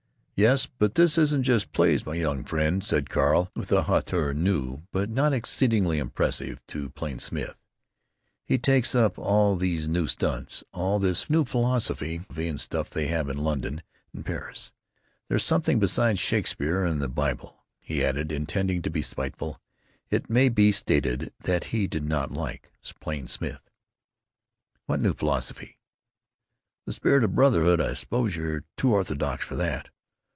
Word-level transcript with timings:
"Yes, 0.33 0.65
but 0.65 0.95
this 0.95 1.19
isn't 1.19 1.43
just 1.43 1.71
plays, 1.71 2.03
my 2.03 2.15
young 2.15 2.43
friend," 2.43 2.83
said 2.83 3.11
Carl, 3.11 3.51
with 3.55 3.71
a 3.71 3.83
hauteur 3.83 4.33
new 4.33 4.81
but 4.91 5.07
not 5.07 5.33
exceedingly 5.33 5.99
impressive 5.99 6.65
to 6.69 6.89
Plain 6.89 7.19
Smith. 7.19 7.55
"He 8.43 8.57
takes 8.57 8.95
up 8.95 9.19
all 9.19 9.55
these 9.55 9.87
new 9.87 10.07
stunts, 10.07 10.63
all 10.73 10.97
this 10.97 11.29
new 11.29 11.45
philosophy 11.45 12.21
and 12.35 12.59
stuff 12.59 12.89
they 12.89 13.05
have 13.05 13.29
in 13.29 13.37
London 13.37 13.83
and 14.15 14.25
Paris. 14.25 14.73
There's 15.29 15.43
something 15.43 15.77
besides 15.77 16.17
Shakespeare 16.19 16.85
and 16.85 17.03
the 17.03 17.07
Bible!" 17.07 17.63
he 17.79 18.03
added, 18.03 18.31
intending 18.31 18.81
to 18.81 18.89
be 18.89 19.03
spiteful. 19.03 19.61
It 20.09 20.27
may 20.27 20.49
be 20.49 20.71
stated 20.71 21.31
that 21.41 21.65
he 21.65 21.85
did 21.85 22.03
not 22.03 22.31
like 22.31 22.71
Plain 22.99 23.27
Smith. 23.27 23.69
"What 24.87 25.01
new 25.01 25.13
philosophy?" 25.13 25.77
"The 26.87 26.93
spirit 26.93 27.23
of 27.23 27.35
brotherhood. 27.35 27.79
I 27.79 27.93
suppose 27.93 28.35
you're 28.35 28.63
too 28.75 28.91
orthodox 28.91 29.45
for 29.45 29.55
that!" 29.57 29.89